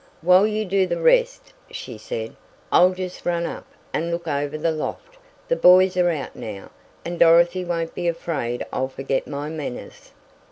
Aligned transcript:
"While 0.23 0.47
you 0.47 0.65
do 0.65 0.87
the 0.87 0.99
rest," 0.99 1.53
she 1.69 1.99
said, 1.99 2.35
"I'll 2.71 2.89
just 2.93 3.23
run 3.23 3.45
up, 3.45 3.67
and 3.93 4.09
look 4.09 4.27
over 4.27 4.57
the 4.57 4.71
loft, 4.71 5.19
the 5.47 5.55
boys 5.55 5.95
are 5.95 6.09
out 6.09 6.35
now, 6.35 6.71
and 7.05 7.19
Dorothy 7.19 7.63
won't 7.63 7.93
be 7.93 8.07
afraid 8.07 8.65
I'll 8.73 8.87
forget 8.87 9.27
my 9.27 9.47
manners." 9.47 10.09